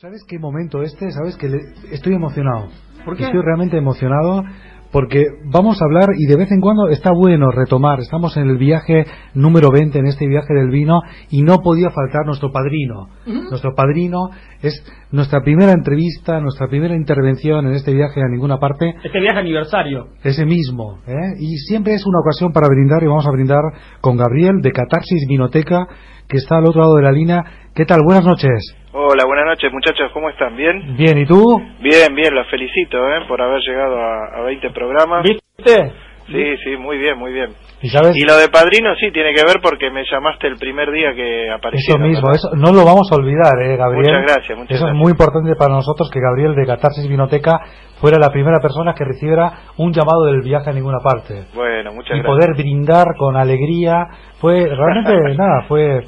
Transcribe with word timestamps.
¿Sabes 0.00 0.24
qué 0.26 0.38
momento 0.38 0.80
este? 0.80 1.10
¿Sabes 1.10 1.36
que 1.36 1.46
estoy 1.92 2.14
emocionado? 2.14 2.68
¿Por 3.04 3.18
qué? 3.18 3.24
Estoy 3.24 3.42
realmente 3.42 3.76
emocionado 3.76 4.42
porque 4.90 5.26
vamos 5.52 5.82
a 5.82 5.84
hablar 5.84 6.08
y 6.16 6.24
de 6.24 6.36
vez 6.36 6.50
en 6.50 6.62
cuando 6.62 6.88
está 6.88 7.12
bueno 7.12 7.50
retomar. 7.50 8.00
Estamos 8.00 8.34
en 8.38 8.48
el 8.48 8.56
viaje 8.56 9.04
número 9.34 9.68
20, 9.70 9.98
en 9.98 10.06
este 10.06 10.26
viaje 10.26 10.54
del 10.54 10.70
vino, 10.70 11.02
y 11.28 11.42
no 11.42 11.58
podía 11.58 11.90
faltar 11.90 12.24
nuestro 12.24 12.50
padrino. 12.50 13.10
Nuestro 13.26 13.74
padrino 13.74 14.30
es 14.62 14.82
nuestra 15.12 15.42
primera 15.42 15.72
entrevista, 15.72 16.40
nuestra 16.40 16.68
primera 16.68 16.96
intervención 16.96 17.66
en 17.66 17.74
este 17.74 17.92
viaje 17.92 18.22
a 18.22 18.28
ninguna 18.30 18.56
parte. 18.56 18.94
Este 19.04 19.20
viaje 19.20 19.40
aniversario. 19.40 20.06
Ese 20.24 20.46
mismo. 20.46 21.00
¿eh? 21.06 21.34
Y 21.38 21.58
siempre 21.58 21.92
es 21.92 22.06
una 22.06 22.20
ocasión 22.20 22.54
para 22.54 22.68
brindar, 22.68 23.02
y 23.02 23.06
vamos 23.06 23.26
a 23.26 23.32
brindar 23.32 23.60
con 24.00 24.16
Gabriel 24.16 24.62
de 24.62 24.72
Catarsis 24.72 25.26
Vinoteca, 25.28 25.86
que 26.26 26.38
está 26.38 26.56
al 26.56 26.64
otro 26.64 26.80
lado 26.80 26.96
de 26.96 27.02
la 27.02 27.12
línea. 27.12 27.44
¿Qué 27.74 27.84
tal? 27.84 28.00
Buenas 28.02 28.24
noches. 28.24 28.79
Hola, 28.92 29.24
buenas 29.24 29.46
noches 29.46 29.72
muchachos, 29.72 30.10
¿cómo 30.12 30.28
están? 30.30 30.56
¿Bien? 30.56 30.96
Bien, 30.96 31.16
¿y 31.16 31.24
tú? 31.26 31.40
Bien, 31.80 32.12
bien, 32.14 32.34
los 32.34 32.48
felicito 32.50 32.98
¿eh? 32.98 33.20
por 33.28 33.40
haber 33.40 33.60
llegado 33.60 33.96
a, 33.96 34.38
a 34.38 34.42
20 34.42 34.70
programas. 34.70 35.22
¿Viste? 35.22 35.92
Sí, 36.26 36.44
sí, 36.62 36.76
muy 36.76 36.98
bien, 36.98 37.16
muy 37.18 37.32
bien. 37.32 37.50
¿Y, 37.82 37.88
sabes? 37.88 38.16
y 38.16 38.24
lo 38.26 38.36
de 38.36 38.48
padrino 38.48 38.94
sí 38.96 39.10
tiene 39.12 39.32
que 39.32 39.42
ver 39.44 39.56
porque 39.62 39.90
me 39.90 40.02
llamaste 40.10 40.46
el 40.48 40.56
primer 40.56 40.90
día 40.90 41.14
que 41.14 41.50
apareció. 41.50 41.94
Eso 41.94 41.98
mismo, 42.02 42.30
eso 42.32 42.50
no 42.54 42.72
lo 42.72 42.84
vamos 42.84 43.10
a 43.10 43.16
olvidar, 43.16 43.54
¿eh, 43.62 43.76
Gabriel? 43.76 44.14
Muchas 44.14 44.22
gracias, 44.36 44.58
muchas 44.58 44.76
Eso 44.76 44.84
gracias. 44.86 44.90
es 44.90 44.96
muy 44.96 45.10
importante 45.12 45.54
para 45.56 45.74
nosotros 45.74 46.10
que 46.12 46.20
Gabriel 46.20 46.54
de 46.54 46.66
Catarsis 46.66 47.08
Vinoteca 47.08 47.58
fuera 48.00 48.18
la 48.18 48.30
primera 48.30 48.58
persona 48.60 48.94
que 48.94 49.04
recibiera 49.04 49.70
un 49.78 49.92
llamado 49.92 50.24
del 50.26 50.42
viaje 50.42 50.70
a 50.70 50.72
ninguna 50.72 50.98
parte. 50.98 51.46
Bueno, 51.54 51.92
muchas 51.94 52.16
y 52.16 52.20
gracias. 52.22 52.26
poder 52.26 52.50
brindar 52.56 53.06
con 53.16 53.36
alegría. 53.36 54.06
Fue, 54.40 54.66
realmente, 54.66 55.14
nada, 55.38 55.62
fue. 55.68 56.00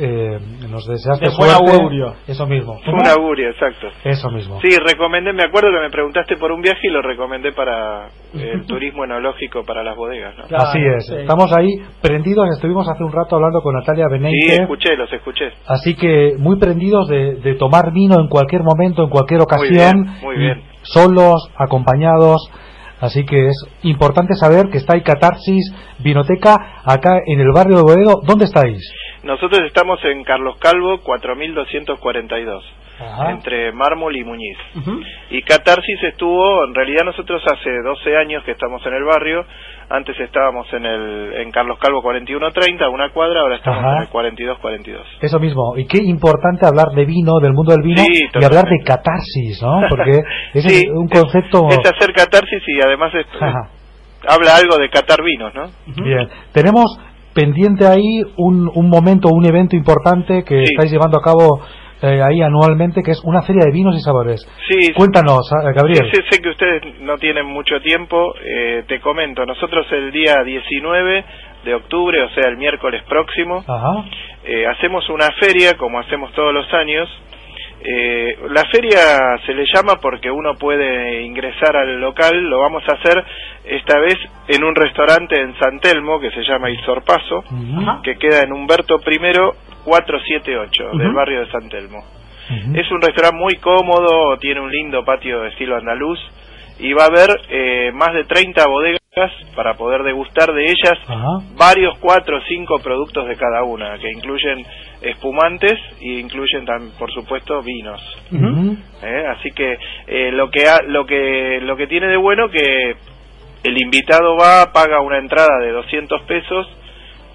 Eh, 0.00 0.38
nos 0.70 0.86
deseaste 0.86 1.24
De 1.28 1.34
buen 1.36 1.50
suerte. 1.50 1.72
augurio. 1.74 2.14
Eso 2.28 2.46
mismo. 2.46 2.78
Fue 2.84 2.94
un 2.94 3.06
augurio, 3.08 3.50
exacto. 3.50 3.88
Eso 4.04 4.30
mismo. 4.30 4.60
Sí, 4.60 4.68
recomendé, 4.78 5.32
me 5.32 5.42
acuerdo 5.42 5.70
que 5.74 5.80
me 5.80 5.90
preguntaste 5.90 6.36
por 6.36 6.52
un 6.52 6.60
viaje 6.62 6.86
y 6.86 6.90
lo 6.90 7.02
recomendé 7.02 7.50
para 7.52 8.06
el 8.32 8.64
turismo 8.66 9.04
enológico 9.04 9.64
para 9.64 9.82
las 9.82 9.96
bodegas, 9.96 10.36
¿no? 10.38 10.44
Claro, 10.44 10.64
Así 10.68 10.78
es. 10.78 11.06
sí. 11.06 11.14
Estamos 11.16 11.52
ahí 11.56 11.70
prendidos. 12.00 12.48
Estuvimos 12.54 12.88
hace 12.88 13.02
un 13.02 13.10
rato 13.12 13.34
hablando 13.36 13.60
con 13.60 13.74
Natalia 13.74 14.04
Sí, 14.06 14.12
Beneite. 14.12 14.62
escuché, 14.62 14.96
los 14.96 15.12
escuché. 15.12 15.50
Así 15.66 15.96
que 15.96 16.34
muy 16.38 16.58
prendidos 16.58 17.08
de, 17.08 17.34
de 17.36 17.54
tomar 17.56 17.92
vino 17.92 18.20
en 18.20 18.28
cualquier 18.28 18.62
momento, 18.62 19.02
en 19.02 19.10
cualquier 19.10 19.40
ocasión, 19.40 20.02
bien, 20.04 20.16
muy 20.22 20.36
bien. 20.38 20.62
solos, 20.82 21.50
acompañados. 21.56 22.48
Así 23.00 23.24
que 23.24 23.46
es 23.48 23.56
importante 23.82 24.34
saber 24.34 24.70
que 24.70 24.78
está 24.78 24.94
ahí 24.94 25.02
Catarsis 25.02 25.72
Vinoteca 26.00 26.82
acá 26.84 27.18
en 27.26 27.38
el 27.40 27.52
barrio 27.54 27.76
de 27.76 27.82
Boedo. 27.82 28.20
¿Dónde 28.26 28.44
estáis? 28.44 28.80
Nosotros 29.28 29.60
estamos 29.66 30.02
en 30.04 30.24
Carlos 30.24 30.56
Calvo 30.58 31.00
4242, 31.02 32.64
Ajá. 32.98 33.30
entre 33.30 33.72
Mármol 33.72 34.16
y 34.16 34.24
Muñiz. 34.24 34.56
Ujú. 34.74 35.00
Y 35.30 35.42
Catarsis 35.42 36.02
estuvo, 36.02 36.64
en 36.64 36.74
realidad 36.74 37.04
nosotros 37.04 37.42
hace 37.44 37.70
12 37.84 38.16
años 38.16 38.42
que 38.44 38.52
estamos 38.52 38.80
en 38.86 38.94
el 38.94 39.04
barrio, 39.04 39.44
antes 39.90 40.18
estábamos 40.18 40.66
en 40.72 40.86
el 40.86 41.34
en 41.42 41.50
Carlos 41.50 41.78
Calvo 41.78 42.00
4130, 42.00 42.88
una 42.88 43.10
cuadra, 43.10 43.40
ahora 43.42 43.56
estamos 43.56 43.80
Ajá. 43.84 43.96
en 43.96 44.02
el 44.04 44.08
4242. 44.08 45.06
Eso 45.20 45.38
mismo. 45.38 45.76
Y 45.76 45.86
qué 45.86 45.98
importante 46.02 46.64
hablar 46.66 46.88
de 46.96 47.04
vino, 47.04 47.38
del 47.40 47.52
mundo 47.52 47.72
del 47.72 47.82
vino, 47.82 48.02
Sí, 48.02 48.24
y 48.34 48.44
hablar 48.44 48.64
de 48.64 48.78
catarsis, 48.82 49.60
¿no? 49.62 49.82
Porque 49.90 50.20
ese 50.54 50.68
Sí, 50.70 50.76
es 50.86 50.90
un 50.90 51.08
concepto... 51.08 51.68
Es, 51.68 51.78
hacer 51.80 52.14
Catarsis 52.14 52.62
y 52.66 52.80
además 52.80 53.12
es- 53.14 53.26
habla 54.26 54.56
algo 54.56 54.76
de 54.78 54.88
catar 54.90 55.22
vinos, 55.22 55.54
¿no? 55.54 55.70
Bien. 56.02 56.28
Tenemos 56.52 56.84
pendiente 57.34 57.86
ahí 57.86 58.22
un, 58.36 58.70
un 58.74 58.88
momento, 58.88 59.28
un 59.32 59.44
evento 59.46 59.76
importante 59.76 60.42
que 60.44 60.64
Sí. 60.66 60.72
estáis 60.74 60.90
llevando 60.92 61.18
a 61.18 61.22
cabo 61.22 61.60
eh, 62.00 62.20
ahí 62.22 62.40
anualmente, 62.42 63.02
que 63.02 63.10
es 63.10 63.20
una 63.24 63.42
feria 63.42 63.64
de 63.66 63.72
vinos 63.72 63.96
y 63.96 64.00
sabores. 64.00 64.40
Sí, 64.68 64.92
Cuéntanos, 64.92 65.50
ah, 65.52 65.72
Gabriel. 65.74 66.08
Sí, 66.12 66.20
sé 66.30 66.40
que 66.40 66.50
ustedes 66.50 67.00
no 67.00 67.16
tienen 67.18 67.44
mucho 67.46 67.80
tiempo, 67.80 68.34
eh, 68.40 68.84
te 68.86 69.00
comento, 69.00 69.44
nosotros 69.44 69.84
el 69.90 70.12
día 70.12 70.34
19 70.44 71.24
de 71.64 71.74
octubre, 71.74 72.22
o 72.22 72.28
sea, 72.30 72.48
el 72.50 72.56
miércoles 72.56 73.02
próximo, 73.08 73.64
Ajá. 73.66 74.04
eh, 74.44 74.64
hacemos 74.68 75.08
una 75.10 75.26
feria, 75.40 75.74
como 75.76 75.98
hacemos 75.98 76.32
todos 76.34 76.54
los 76.54 76.72
años. 76.72 77.08
La 78.58 78.64
feria 78.72 79.38
se 79.46 79.54
le 79.54 79.64
llama 79.72 80.00
porque 80.02 80.28
uno 80.28 80.54
puede 80.54 81.22
ingresar 81.22 81.76
al 81.76 82.00
local, 82.00 82.42
lo 82.42 82.58
vamos 82.58 82.82
a 82.88 82.94
hacer 82.94 83.24
esta 83.64 84.00
vez 84.00 84.16
en 84.48 84.64
un 84.64 84.74
restaurante 84.74 85.40
en 85.40 85.56
San 85.60 85.78
Telmo 85.78 86.18
que 86.18 86.32
se 86.32 86.42
llama 86.42 86.68
Il 86.68 86.80
Sorpaso, 86.84 87.44
que 88.02 88.16
queda 88.16 88.40
en 88.42 88.52
Humberto 88.52 88.96
I 88.96 89.18
478 89.84 90.90
del 90.98 91.12
barrio 91.12 91.42
de 91.42 91.52
San 91.52 91.68
Telmo. 91.68 92.02
Es 92.74 92.90
un 92.90 93.00
restaurante 93.00 93.38
muy 93.38 93.54
cómodo, 93.58 94.36
tiene 94.38 94.60
un 94.60 94.72
lindo 94.72 95.04
patio 95.04 95.42
de 95.42 95.50
estilo 95.50 95.76
andaluz 95.76 96.18
y 96.80 96.92
va 96.94 97.04
a 97.04 97.06
haber 97.06 97.30
eh, 97.50 97.92
más 97.94 98.12
de 98.12 98.24
30 98.24 98.66
bodegas 98.66 98.97
para 99.54 99.74
poder 99.74 100.02
degustar 100.02 100.52
de 100.52 100.64
ellas 100.64 100.98
Ajá. 101.06 101.26
varios, 101.56 101.98
cuatro 101.98 102.38
o 102.38 102.40
cinco 102.48 102.78
productos 102.80 103.26
de 103.28 103.36
cada 103.36 103.62
una, 103.64 103.98
que 103.98 104.10
incluyen 104.10 104.64
espumantes 105.02 105.78
y 106.00 106.18
incluyen 106.20 106.64
también, 106.64 106.92
por 106.98 107.12
supuesto, 107.12 107.62
vinos. 107.62 108.00
¿eh? 109.02 109.24
Así 109.36 109.50
que 109.52 109.78
eh, 110.06 110.32
lo 110.32 110.50
que 110.50 110.68
ha- 110.68 110.82
lo 110.86 111.06
que 111.06 111.60
lo 111.62 111.76
que 111.76 111.86
tiene 111.86 112.08
de 112.08 112.16
bueno 112.16 112.48
que 112.50 112.96
el 113.64 113.80
invitado 113.82 114.36
va 114.36 114.72
paga 114.72 115.00
una 115.00 115.18
entrada 115.18 115.58
de 115.60 115.72
200 115.72 116.22
pesos, 116.22 116.66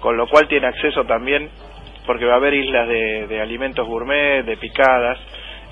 con 0.00 0.16
lo 0.16 0.26
cual 0.28 0.46
tiene 0.48 0.66
acceso 0.66 1.04
también 1.04 1.48
porque 2.06 2.26
va 2.26 2.34
a 2.34 2.36
haber 2.36 2.52
islas 2.54 2.86
de, 2.88 3.26
de 3.28 3.40
alimentos 3.40 3.86
gourmet, 3.86 4.44
de 4.44 4.56
picadas. 4.58 5.18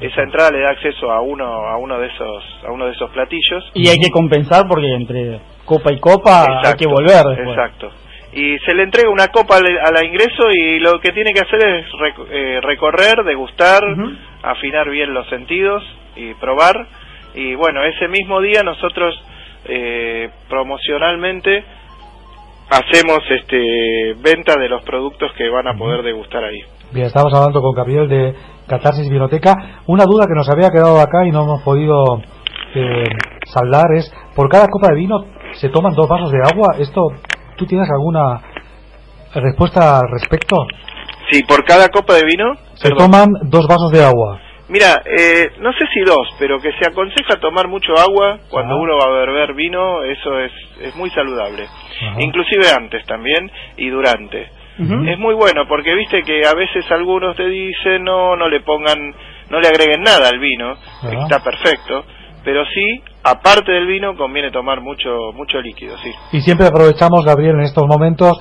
Esa 0.01 0.23
entrada 0.23 0.51
le 0.51 0.61
da 0.61 0.71
acceso 0.71 1.13
a 1.13 1.21
uno 1.21 1.45
a 1.45 1.77
uno 1.77 1.99
de 1.99 2.07
esos 2.09 2.45
a 2.67 2.73
uno 2.73 2.87
de 2.87 2.93
esos 2.93 3.11
platillos. 3.11 3.71
Y 3.75 3.89
hay 3.89 3.99
que 3.99 4.11
compensar 4.11 4.67
porque 4.67 4.91
entre 4.95 5.41
copa 5.65 5.93
y 5.93 5.99
copa 6.01 6.43
hay 6.43 6.57
Exacto, 6.59 6.79
que 6.79 6.87
volver 6.87 7.25
después. 7.37 7.57
Exacto. 7.57 7.91
Y 8.35 8.59
se 8.61 8.75
le 8.75 8.85
entrega 8.85 9.11
una 9.11 9.29
copa 9.29 9.57
al, 9.59 9.67
a 9.67 9.91
la 9.93 10.05
ingreso 10.07 10.51
y 10.51 10.79
lo 10.81 10.99
que 11.01 11.13
tiene 11.13 11.33
que 11.35 11.41
hacer 11.41 11.61
es 11.69 11.87
rec- 11.93 12.27
eh, 12.31 12.61
recorrer, 12.63 13.25
degustar, 13.25 13.83
afinar 14.43 14.89
bien 14.89 15.13
los 15.13 15.29
sentidos 15.29 15.83
y 16.17 16.33
probar. 16.35 16.87
Y 17.35 17.55
bueno, 17.55 17.83
ese 17.85 18.09
mismo 18.09 18.41
día 18.41 18.63
nosotros 18.63 19.15
eh, 19.67 20.31
promocionalmente 20.49 21.65
hacemos 22.71 23.19
este 23.31 24.15
venta 24.23 24.55
de 24.59 24.69
los 24.69 24.83
productos 24.83 25.31
que 25.37 25.49
van 25.51 25.69
a 25.69 25.75
poder 25.77 26.03
degustar 26.03 26.43
ahí. 26.43 26.59
Bien, 26.91 27.07
estamos 27.07 27.35
hablando 27.35 27.61
con 27.61 27.75
Gabriel 27.75 28.09
de 28.09 28.35
Catarsis 28.67 29.11
Vinoteca. 29.11 29.55
Una 29.87 30.05
duda 30.05 30.25
que 30.27 30.35
nos 30.35 30.49
había 30.49 30.71
quedado 30.71 31.01
acá 31.01 31.27
y 31.27 31.31
no 31.31 31.43
hemos 31.43 31.63
podido 31.63 32.23
eh, 32.75 33.05
saldar 33.45 33.93
es, 33.95 34.11
por 34.35 34.49
cada 34.49 34.69
copa 34.69 34.89
de 34.89 34.97
vino 34.97 35.27
se 35.55 35.69
toman 35.69 35.95
dos 35.95 36.09
vasos 36.09 36.31
de 36.31 36.39
agua. 36.39 36.75
¿Esto, 36.79 37.09
tú 37.57 37.67
tienes 37.67 37.89
alguna 37.91 38.41
respuesta 39.35 39.99
al 39.99 40.11
respecto? 40.11 40.57
Sí, 41.31 41.43
por 41.45 41.65
cada 41.65 41.89
copa 41.89 42.15
de 42.15 42.25
vino 42.25 42.55
Se 42.75 42.89
perdón. 42.89 43.11
toman 43.11 43.29
dos 43.45 43.67
vasos 43.67 43.91
de 43.93 44.05
agua. 44.05 44.41
Mira, 44.69 45.03
eh, 45.05 45.51
no 45.61 45.71
sé 45.73 45.85
si 45.93 46.01
dos, 46.01 46.27
pero 46.39 46.59
que 46.59 46.71
se 46.73 46.89
aconseja 46.89 47.39
tomar 47.41 47.69
mucho 47.69 47.93
agua 47.99 48.39
cuando 48.49 48.75
Ajá. 48.75 48.83
uno 48.83 48.97
va 48.97 49.05
a 49.05 49.27
beber 49.27 49.55
vino, 49.55 50.03
eso 50.03 50.39
es, 50.39 50.53
es 50.81 50.97
muy 50.97 51.11
saludable. 51.11 51.65
Ajá. 51.65 52.21
Inclusive 52.21 52.71
antes 52.75 53.05
también 53.07 53.51
y 53.77 53.89
durante. 53.91 54.51
Es 54.79 55.19
muy 55.19 55.35
bueno 55.35 55.69
porque 55.69 55.95
viste 55.95 56.23
que 56.23 56.45
a 56.47 56.55
veces 56.55 56.91
algunos 56.91 57.37
te 57.37 57.47
dicen 57.47 58.03
no, 58.03 58.35
no 58.37 58.49
le 58.49 58.61
pongan, 58.63 58.99
no 59.51 59.61
le 59.61 59.69
agreguen 59.69 60.03
nada 60.03 60.29
al 60.31 60.39
vino, 60.41 60.73
Ajá. 60.73 61.13
está 61.23 61.39
perfecto, 61.45 62.05
pero 62.43 62.65
sí, 62.65 63.03
aparte 63.25 63.73
del 63.73 63.87
vino 63.87 64.17
conviene 64.17 64.51
tomar 64.51 64.81
mucho, 64.81 65.33
mucho 65.35 65.61
líquido, 65.61 65.97
sí. 65.99 66.11
Y 66.33 66.41
siempre 66.41 66.67
aprovechamos, 66.67 67.25
Gabriel, 67.25 67.57
en 67.57 67.63
estos 67.63 67.87
momentos, 67.87 68.39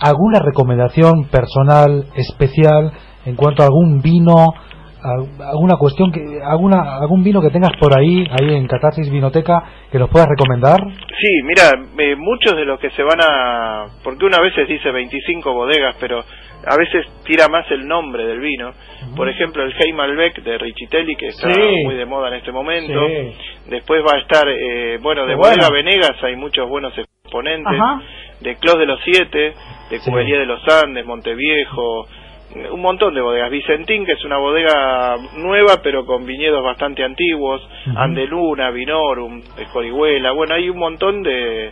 alguna 0.00 0.40
recomendación 0.40 1.24
personal, 1.30 2.06
especial, 2.14 2.92
en 3.24 3.36
cuanto 3.36 3.62
a 3.62 3.66
algún 3.66 4.00
vino, 4.00 4.54
alguna 5.06 5.76
cuestión, 5.76 6.10
que 6.12 6.20
alguna 6.44 6.96
algún 7.00 7.22
vino 7.22 7.40
que 7.40 7.50
tengas 7.50 7.72
por 7.78 7.96
ahí, 7.98 8.24
ahí 8.30 8.54
en 8.54 8.66
Catarsis 8.66 9.10
Vinoteca, 9.10 9.62
que 9.90 9.98
nos 9.98 10.10
puedas 10.10 10.28
recomendar. 10.28 10.78
Sí, 11.20 11.42
mira, 11.44 11.70
eh, 11.98 12.16
muchos 12.16 12.56
de 12.56 12.64
los 12.64 12.78
que 12.80 12.90
se 12.90 13.02
van 13.02 13.20
a... 13.20 13.86
Porque 14.04 14.24
una 14.24 14.40
veces 14.40 14.68
dice 14.68 14.90
25 14.90 15.52
bodegas, 15.52 15.96
pero 16.00 16.18
a 16.20 16.76
veces 16.76 17.06
tira 17.24 17.48
más 17.48 17.70
el 17.70 17.86
nombre 17.86 18.26
del 18.26 18.40
vino. 18.40 18.72
Por 19.14 19.28
ejemplo, 19.28 19.62
el 19.62 19.72
Hey 19.78 19.92
Malbec 19.92 20.42
de 20.42 20.58
Richitelli, 20.58 21.14
que 21.16 21.28
está 21.28 21.52
Sí. 21.52 21.60
muy 21.84 21.94
de 21.94 22.06
moda 22.06 22.28
en 22.28 22.34
este 22.34 22.52
momento. 22.52 23.06
Sí. 23.06 23.36
Después 23.70 24.02
va 24.02 24.16
a 24.16 24.20
estar, 24.20 24.46
eh, 24.48 24.98
bueno, 25.00 25.22
de 25.22 25.32
Qué 25.32 25.36
Bodega 25.36 25.68
bueno. 25.68 25.72
Venegas 25.84 26.16
hay 26.22 26.36
muchos 26.36 26.68
buenos 26.68 26.92
exponentes. 26.98 27.72
Ajá. 27.80 28.00
De 28.40 28.56
Clos 28.56 28.78
de 28.78 28.86
los 28.86 29.00
Siete, 29.04 29.54
de 29.90 29.98
Sí. 29.98 30.10
Cubería 30.10 30.38
de 30.38 30.46
los 30.46 30.60
Andes, 30.82 31.06
Monteviejo, 31.06 32.06
un 32.72 32.80
montón 32.80 33.14
de 33.14 33.20
bodegas. 33.20 33.50
Vicentín, 33.50 34.04
que 34.06 34.12
es 34.12 34.24
una 34.24 34.38
bodega 34.38 35.16
nueva, 35.36 35.80
pero 35.82 36.04
con 36.06 36.24
viñedos 36.24 36.62
bastante 36.64 37.04
antiguos. 37.04 37.60
Andeluna, 37.96 38.70
Vinorum, 38.70 39.42
Escorihuela. 39.58 40.32
Bueno, 40.32 40.54
hay 40.54 40.68
un 40.70 40.78
montón 40.78 41.22
de... 41.22 41.70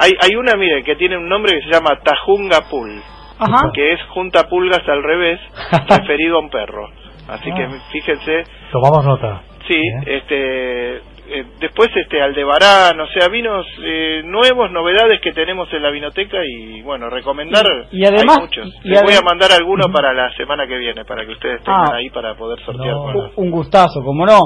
Hay, 0.00 0.12
hay 0.20 0.36
una, 0.36 0.54
mire, 0.56 0.82
que 0.84 0.96
tiene 0.96 1.16
un 1.16 1.28
nombre 1.28 1.52
que 1.58 1.62
se 1.62 1.70
llama 1.72 1.98
Tajunga 2.04 2.68
Pul, 2.70 3.00
Ajá. 3.40 3.70
que 3.74 3.92
es 3.94 4.02
junta 4.10 4.48
pulgas 4.48 4.86
al 4.88 5.02
revés, 5.02 5.40
referido 5.88 6.36
a 6.36 6.40
un 6.40 6.50
perro. 6.50 6.88
Así 7.28 7.52
que 7.52 7.62
Ah. 7.64 7.78
fíjense, 7.90 8.44
Tomamos 8.70 9.04
nota. 9.04 9.42
sí, 9.66 9.80
este 10.06 11.00
eh, 11.30 11.44
después 11.60 11.88
este 11.94 12.20
Aldebarán, 12.22 12.98
o 13.00 13.06
sea, 13.08 13.28
vinos 13.28 13.66
eh, 13.82 14.22
nuevos, 14.24 14.70
novedades 14.70 15.20
que 15.20 15.32
tenemos 15.32 15.72
en 15.72 15.82
la 15.82 15.90
vinoteca 15.90 16.38
y 16.44 16.82
bueno, 16.82 17.08
recomendar 17.10 17.64
Y- 17.90 18.02
y 18.02 18.04
además- 18.06 18.36
hay 18.38 18.42
muchos. 18.44 18.68
y 18.84 18.88
Les 18.88 19.02
voy 19.02 19.14
a 19.14 19.22
mandar 19.22 19.50
alguno 19.52 19.84
para 19.92 20.12
la 20.12 20.30
semana 20.36 20.66
que 20.66 20.76
viene 20.78 21.04
para 21.04 21.24
que 21.26 21.32
ustedes 21.32 21.62
tengan 21.62 21.92
Ah. 21.92 21.96
ahí 21.96 22.10
para 22.10 22.34
poder 22.34 22.58
sortear 22.64 22.94
No. 22.94 23.12
con, 23.12 23.30
Un- 23.36 23.50
gustazo, 23.50 24.02
como 24.04 24.24
no, 24.26 24.40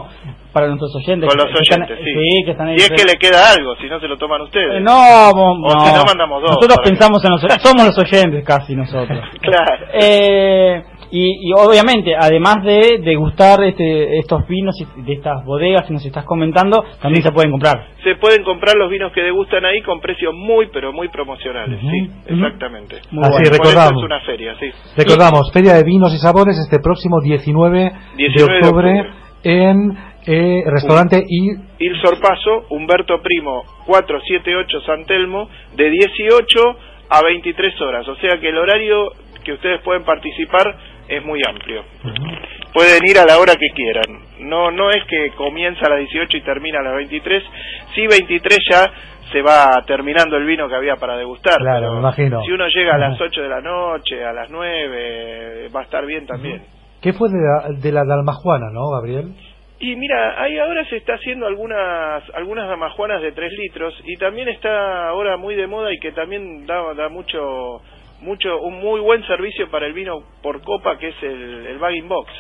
para 0.53 0.67
nuestros 0.67 0.95
oyentes. 0.97 1.29
con 1.29 1.37
los 1.39 1.47
que 1.47 1.63
están- 1.63 1.83
oyentes, 1.83 1.99
sí. 2.05 2.45
que 2.45 2.51
están 2.51 2.69
ahí. 2.69 2.75
y 2.77 2.81
es 2.81 2.91
que 2.91 3.05
le 3.05 3.15
queda 3.19 3.53
algo, 3.53 3.75
si 3.77 3.87
no 3.89 4.01
se 4.01 4.09
lo 4.09 4.17
toman 4.19 4.41
ustedes. 4.43 4.77
Eh, 4.77 4.81
No, 4.81 5.31
O 5.31 5.71
si 5.87 5.93
no, 5.95 6.05
mandamos 6.05 6.43
dos, 6.43 6.51
Nosotros 6.57 6.79
que- 6.83 6.91
pensamos 6.91 7.25
en 7.25 7.31
los 7.31 7.41
somos 7.63 7.85
los 7.87 7.99
oyentes 7.99 8.45
casi 8.45 8.75
nosotros. 8.75 9.19
Claro. 9.43 9.87
Eh, 9.93 10.83
y, 11.13 11.49
y 11.49 11.53
obviamente, 11.53 12.17
además 12.19 12.65
de 12.65 12.99
degustar 13.05 13.63
este, 13.63 14.19
estos 14.19 14.49
vinos 14.49 14.75
y 14.81 15.03
de 15.03 15.13
estas 15.13 15.45
bodegas 15.45 15.85
que 15.87 15.93
nos 15.93 16.05
estás 16.05 16.25
comentando, 16.25 16.83
también 17.01 17.23
Sí. 17.23 17.29
se 17.29 17.33
pueden 17.35 17.51
comprar. 17.53 17.87
Se 18.03 18.17
pueden 18.17 18.43
comprar 18.43 18.75
los 18.77 18.91
vinos 18.91 19.13
que 19.13 19.21
degustan 19.21 19.65
ahí 19.65 19.81
con 19.83 20.01
precios 20.01 20.33
muy, 20.35 20.69
pero 20.73 20.93
muy 20.93 21.09
promocionales, 21.09 21.79
sí, 21.81 22.11
exactamente. 22.27 22.97
Muy 23.11 23.23
Así, 23.25 23.31
bueno. 23.33 23.35
Por 23.35 23.43
eso 23.43 23.53
recordamos. 23.53 24.03
es 24.03 24.07
una 24.07 24.21
feria, 24.21 24.55
sí. 24.59 24.71
Recordamos, 24.97 25.53
Feria 25.53 25.75
de 25.75 25.85
Vinos 25.85 26.13
y 26.15 26.19
Sabores 26.19 26.57
este 26.59 26.79
próximo 26.83 27.21
19, 27.21 27.93
19 28.17 28.53
de 28.53 28.61
de 28.61 28.67
octubre 28.67 29.11
en 29.45 29.93
eh, 30.27 30.63
restaurante 30.67 31.23
y 31.29 31.51
Il 31.79 32.01
Sorpaso, 32.01 32.67
Humberto 32.71 33.21
Primo, 33.23 33.65
478 33.87 34.81
San 34.87 35.05
Telmo, 35.05 35.49
de 35.77 35.91
18 35.91 36.61
a 37.11 37.23
23 37.23 37.81
horas. 37.83 38.09
O 38.09 38.17
sea 38.17 38.39
que 38.41 38.49
el 38.49 38.57
horario 38.57 39.11
que 39.45 39.53
ustedes 39.53 39.81
pueden 39.83 40.05
participar 40.05 40.77
es 41.09 41.25
muy 41.25 41.41
amplio. 41.47 41.85
Pueden 42.73 43.05
ir 43.07 43.19
a 43.19 43.27
la 43.27 43.39
hora 43.39 43.55
que 43.57 43.69
quieran. 43.75 44.23
No, 44.41 44.71
no 44.71 44.91
es 44.91 45.05
que 45.05 45.31
comienza 45.37 45.87
a 45.87 45.91
las 45.91 45.99
18 46.01 46.37
y 46.37 46.41
termina 46.43 46.81
a 46.81 46.83
las 46.83 46.95
23. 46.95 47.43
Sí, 47.95 48.07
23 48.07 48.59
ya 48.71 48.91
se 49.31 49.43
va 49.43 49.83
terminando 49.87 50.37
el 50.37 50.45
vino 50.45 50.69
que 50.69 50.75
había 50.75 50.97
para 50.97 51.17
degustar. 51.17 51.59
Claro, 51.59 51.81
pero 51.81 51.93
me 51.95 51.99
imagino. 52.01 52.43
Si 52.45 52.53
uno 52.53 52.67
llega 52.69 52.95
a 52.95 52.99
las 52.99 53.15
Ajá. 53.15 53.25
8 53.25 53.43
de 53.43 53.49
la 53.49 53.61
noche, 53.61 54.25
a 54.25 54.33
las 54.33 54.51
9, 54.51 55.69
va 55.75 55.81
a 55.81 55.85
estar 55.85 56.05
bien 56.07 56.27
también. 56.27 56.63
¿Qué 57.01 57.13
fue 57.13 57.29
de 57.31 57.39
la, 57.39 57.69
de 57.81 57.93
la 57.93 58.05
Dalmajuana, 58.05 58.67
no, 58.73 58.91
Gabriel? 58.91 59.35
Y 59.81 59.97
mira, 59.97 60.41
ahí 60.41 60.57
ahora 60.59 60.85
se 60.89 60.97
está 60.97 61.15
haciendo 61.15 61.47
algunas 61.47 62.23
algunas 62.35 62.69
damajuanas 62.69 63.21
de 63.21 63.33
3 63.33 63.53
litros 63.59 63.93
y 64.05 64.17
también 64.17 64.49
está 64.49 65.09
ahora 65.09 65.37
muy 65.37 65.57
de 65.57 65.67
moda 65.67 65.93
y 65.93 65.99
que 65.99 66.13
también 66.13 66.67
da, 66.67 66.95
da 66.95 67.09
mucho 67.09 67.81
mucho 68.23 68.61
un 68.61 68.79
muy 68.81 69.01
buen 69.01 69.25
servicio 69.27 69.71
para 69.71 69.87
el 69.87 69.93
vino 69.93 70.23
por 70.43 70.63
copa 70.63 70.99
que 70.99 71.09
es 71.09 71.23
el, 71.23 71.67
el 71.67 71.79
bagging 71.79 72.09
box, 72.09 72.31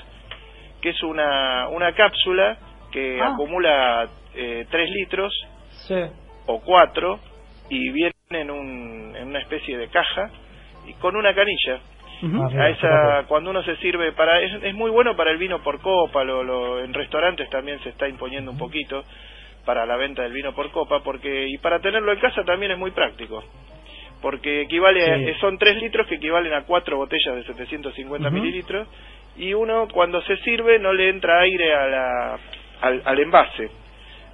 que 0.80 0.90
es 0.90 1.02
una 1.02 1.68
una 1.68 1.92
cápsula 1.92 2.56
que 2.90 3.20
Ah. 3.20 3.32
acumula 3.34 4.08
eh, 4.34 4.66
3 4.70 4.90
litros 4.90 5.32
Sí. 5.88 5.94
o 6.46 6.60
4 6.60 7.18
y 7.70 7.90
viene 7.90 8.12
en, 8.30 8.50
un, 8.50 9.14
en 9.16 9.28
una 9.28 9.38
especie 9.40 9.76
de 9.78 9.88
caja 9.88 10.30
y 10.86 10.92
con 10.94 11.16
una 11.16 11.34
canilla. 11.34 11.80
Ah, 12.24 12.48
A 12.62 12.68
esa, 12.68 13.24
cuando 13.26 13.50
uno 13.50 13.62
se 13.64 13.74
sirve 13.78 14.12
para 14.12 14.40
es, 14.40 14.62
es 14.62 14.74
muy 14.74 14.90
bueno 14.90 15.16
para 15.16 15.32
el 15.32 15.38
vino 15.38 15.60
por 15.62 15.80
copa 15.80 16.22
lo, 16.22 16.44
lo- 16.44 16.78
en 16.78 16.94
restaurantes 16.94 17.50
también 17.50 17.80
se 17.80 17.88
está 17.88 18.06
imponiendo 18.06 18.52
un 18.52 18.58
poquito 18.58 19.04
para 19.64 19.84
la 19.86 19.96
venta 19.96 20.22
del 20.22 20.32
vino 20.32 20.54
por 20.54 20.70
copa 20.70 21.00
porque 21.02 21.46
y 21.48 21.58
para 21.58 21.80
tenerlo 21.80 22.12
en 22.12 22.20
casa 22.20 22.44
también 22.44 22.70
es 22.72 22.78
muy 22.78 22.92
práctico 22.92 23.42
porque 24.22 24.62
equivale 24.62 25.04
Sí. 25.04 25.24
eh, 25.30 25.36
son 25.40 25.58
3 25.58 25.76
litros 25.82 26.06
que 26.06 26.14
equivalen 26.14 26.54
a 26.54 26.62
cuatro 26.64 26.96
botellas 26.96 27.34
de 27.36 27.44
750 27.44 28.28
Ujú. 28.28 28.34
mililitros 28.38 28.88
y 29.36 29.52
uno 29.52 29.88
cuando 29.92 30.22
se 30.22 30.36
sirve 30.38 30.78
no 30.78 30.92
le 30.94 31.08
entra 31.10 31.40
aire 31.40 31.74
a 31.74 31.86
la, 31.88 32.38
al, 32.80 33.02
al 33.04 33.18
envase 33.18 33.68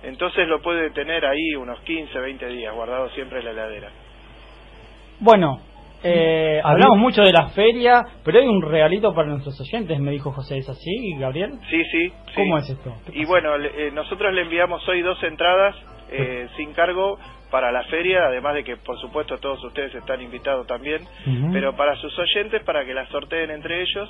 entonces 0.05 0.47
lo 0.47 0.61
puede 0.63 0.91
tener 0.91 1.25
ahí 1.27 1.55
unos 1.57 1.81
15 1.81 2.19
20 2.21 2.47
días 2.49 2.73
guardado 2.75 3.09
siempre 3.11 3.41
en 3.41 3.47
la 3.47 3.51
heladera 3.51 3.91
Bueno, 5.21 5.61
eh, 6.05 6.61
hablamos 6.63 6.97
mucho 6.99 7.23
de 7.23 7.33
la 7.33 7.49
feria, 7.49 8.03
pero 8.25 8.39
hay 8.39 8.47
un 8.47 8.63
regalito 8.63 9.13
para 9.15 9.29
nuestros 9.29 9.61
oyentes, 9.61 9.99
me 9.99 10.13
dijo 10.13 10.31
José. 10.31 10.59
¿Es 10.59 10.69
así, 10.69 10.91
Gabriel? 11.19 11.55
sí 11.69 11.83
sí 11.91 12.13
¿Cómo 12.37 12.61
sí. 12.61 12.65
es 12.73 12.79
esto? 12.79 12.95
¿Qué 13.07 13.19
Y 13.19 13.25
bueno, 13.25 13.59
le- 13.59 13.89
eh, 13.89 13.91
nosotros 13.91 14.33
le 14.33 14.43
enviamos 14.43 14.87
hoy 14.89 15.03
dos 15.03 15.21
entradas 15.25 15.75
eh, 16.11 16.49
sin 16.57 16.73
cargo 16.73 17.19
para 17.51 17.73
la 17.73 17.83
feria, 17.85 18.27
además 18.27 18.55
de 18.55 18.65
que 18.65 18.77
por 18.77 18.99
supuesto 19.01 19.39
todos 19.39 19.63
ustedes 19.65 19.95
están 19.95 20.21
invitados 20.21 20.67
también, 20.67 21.01
pero 21.53 21.75
para 21.77 21.95
sus 21.97 22.17
oyentes 22.19 22.63
para 22.65 22.85
que 22.85 22.95
las 22.95 23.09
sorteen 23.09 23.51
entre 23.51 23.81
ellos 23.83 24.09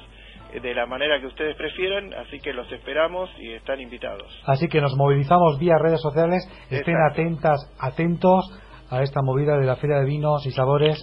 eh, 0.53 0.61
de 0.61 0.75
la 0.75 0.87
manera 0.87 1.21
que 1.21 1.27
ustedes 1.27 1.55
prefieran, 1.57 2.13
así 2.15 2.41
que 2.41 2.53
los 2.53 2.71
esperamos 2.73 3.31
y 3.39 3.53
están 3.53 3.81
invitados. 3.81 4.27
Así 4.47 4.69
que 4.69 4.81
nos 4.81 4.95
movilizamos 4.97 5.59
vía 5.61 5.75
redes 5.79 6.01
sociales. 6.01 6.43
Estén 6.71 6.95
Exacto. 6.95 7.13
atentas, 7.23 7.77
atentos 7.81 8.61
a 8.91 9.03
esta 9.03 9.21
movida 9.23 9.59
de 9.59 9.67
la 9.67 9.77
Feria 9.77 9.99
de 9.99 10.07
Vinos 10.07 10.47
y 10.47 10.51
Sabores 10.51 10.97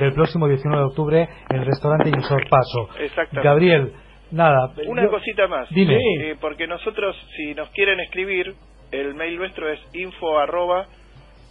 del 0.00 0.12
próximo 0.14 0.46
19 0.48 0.78
de 0.80 0.86
octubre 0.88 1.28
en 1.50 1.56
el 1.58 1.66
restaurante 1.66 2.08
Il 2.08 2.22
Sorpaso. 2.22 2.88
Exactamente. 3.00 3.42
Gabriel, 3.48 3.92
nada. 4.30 4.72
Una 4.86 5.02
yo- 5.02 5.10
cosita 5.10 5.46
más. 5.48 5.68
Dime. 5.70 5.96
Eh, 6.20 6.36
porque 6.40 6.66
nosotros, 6.66 7.16
si 7.36 7.54
nos 7.54 7.68
quieren 7.70 7.98
escribir, 8.00 8.54
el 8.92 9.14
mail 9.14 9.36
nuestro 9.38 9.68
es 9.68 9.80
info 9.94 10.38
arroba 10.38 10.86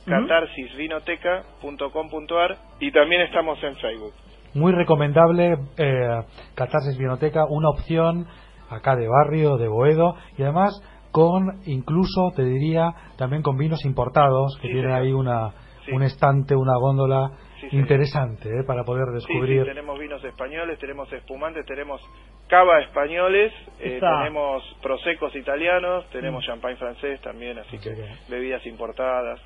catarsisvinoteca.com.ar 0.06 2.58
y 2.80 2.92
también 2.92 3.22
estamos 3.22 3.62
en 3.64 3.76
Facebook. 3.78 4.14
Muy 4.54 4.74
recomendable 4.74 5.58
eh, 5.78 6.22
Catarsis 6.56 6.98
Vinoteca, 6.98 7.46
una 7.50 7.70
opción 7.70 8.28
acá 8.70 8.96
de 8.96 9.08
barrio, 9.08 9.58
de 9.58 9.68
Boedo, 9.68 10.16
y 10.38 10.44
además 10.44 10.74
con, 11.12 11.62
incluso 11.66 12.32
te 12.36 12.44
diría, 12.44 12.94
también 13.18 13.42
con 13.44 13.58
vinos 13.58 13.84
importados, 13.86 14.56
que 14.62 14.68
Sí, 14.68 14.74
tienen 14.74 14.92
señor. 14.92 15.02
ahí 15.06 15.14
una, 15.14 15.52
Sí. 15.86 15.92
un 15.94 16.04
estante, 16.04 16.56
una 16.56 16.74
góndola 16.80 17.32
Sí, 17.60 17.68
interesante 17.74 18.50
eh, 18.50 18.64
para 18.66 18.84
poder 18.84 19.06
Sí, 19.08 19.12
sí, 19.20 19.26
descubrir. 19.34 19.66
tenemos 19.66 20.00
vinos 20.00 20.24
españoles, 20.24 20.80
tenemos 20.80 21.12
espumantes, 21.14 21.66
tenemos 21.66 22.02
cava 22.48 22.80
españoles, 22.82 23.52
eh, 23.80 24.00
tenemos 24.00 24.64
prosecos 24.82 25.36
italianos, 25.36 26.08
tenemos 26.12 26.44
champagne 26.46 26.76
francés 26.78 27.20
también, 27.22 27.60
así 27.60 27.78
que 27.80 27.90
Así 27.92 28.02
que- 28.02 28.32
bebidas 28.32 28.66
importadas. 28.66 29.40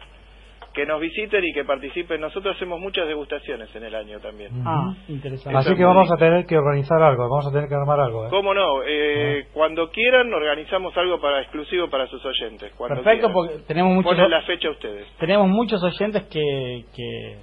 Que 0.76 0.86
nos 0.86 1.00
visiten 1.00 1.42
y 1.44 1.54
que 1.54 1.64
participen. 1.64 2.20
Nosotros 2.20 2.56
hacemos 2.56 2.80
muchas 2.82 3.08
degustaciones 3.08 3.74
en 3.76 3.84
el 3.86 3.96
año 3.96 4.20
también. 4.20 4.52
Ah, 4.66 4.94
interesante. 5.08 5.58
Así 5.58 5.74
que 5.76 5.84
vamos 5.86 6.12
a 6.12 6.18
tener 6.18 6.46
que 6.46 6.58
organizar 6.58 7.02
algo, 7.02 7.30
vamos 7.30 7.48
a 7.48 7.52
tener 7.52 7.70
que 7.70 7.76
armar 7.76 8.00
algo. 8.02 8.26
¿eh? 8.26 8.30
¿Cómo 8.30 8.54
no? 8.54 8.84
Eh, 8.86 9.48
Cuando 9.54 9.90
quieran 9.90 10.34
organizamos 10.34 10.96
algo 10.98 11.22
para 11.22 11.42
exclusivo 11.42 11.90
para 11.90 12.08
sus 12.08 12.24
oyentes. 12.26 12.74
Cuando 12.78 12.96
Perfecto, 13.02 13.28
quieran. 13.28 13.34
porque 13.34 13.64
tenemos 13.68 13.94
muchos, 13.94 14.12
Ponen 14.16 14.30
la 14.30 14.42
fecha 14.42 14.70
ustedes. 14.70 15.08
tenemos 15.18 15.48
muchos 15.48 15.82
oyentes 15.82 16.24
que, 16.26 16.84
que 16.94 17.38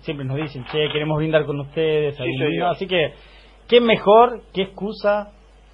siempre 0.00 0.24
nos 0.24 0.36
dicen, 0.38 0.64
che, 0.72 0.88
queremos 0.90 1.18
brindar 1.18 1.44
con 1.44 1.60
ustedes, 1.60 2.16
Sí, 2.16 2.22
algún 2.22 2.36
señor. 2.38 2.50
vino". 2.52 2.68
así 2.70 2.86
que 2.86 3.12
qué 3.68 3.80
mejor, 3.82 4.40
qué 4.54 4.62
excusa 4.62 5.32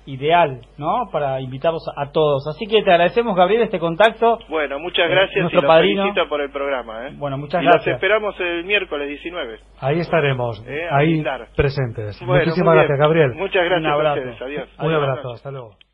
ideal, 0.09 0.61
¿no? 0.79 1.09
Para 1.13 1.41
invitarlos 1.41 1.83
a 1.97 2.11
todos. 2.11 2.47
Así 2.49 2.67
que 2.67 2.83
te 2.83 2.91
agradecemos, 2.91 3.37
Gabriel, 3.37 3.63
este 3.63 3.79
contacto. 3.79 4.39
Bueno, 4.49 4.79
muchas 4.79 5.09
gracias 5.09 5.37
y 5.37 5.41
nuestro 5.41 5.63
los 5.63 5.69
padrino. 5.69 6.03
felicito 6.03 6.29
por 6.29 6.41
el 6.41 6.51
programa. 6.51 7.09
¿eh? 7.09 7.13
Bueno, 7.17 7.39
muchas 7.39 7.63
y 7.63 7.65
los 7.67 7.75
gracias. 7.75 7.95
esperamos 7.97 8.35
el 8.41 8.65
miércoles 8.65 9.09
19. 9.09 9.59
Ahí 9.81 10.01
estaremos, 10.01 10.65
Eh, 10.67 10.89
ahí 10.91 11.23
presentes. 11.57 12.19
Bueno, 12.27 12.45
Muchísimas 12.45 12.75
gracias, 12.75 12.99
Gabriel. 12.99 13.35
Muchas 13.35 13.65
gracias 13.65 13.81
Un 13.81 13.87
a 13.87 13.95
abrazo. 13.95 14.21
ustedes. 14.21 14.43
Adiós. 14.43 14.69
Un 14.79 14.95
abrazo, 14.95 15.33
hasta 15.33 15.51
luego. 15.51 15.88